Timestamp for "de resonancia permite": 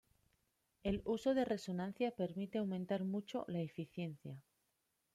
1.35-2.57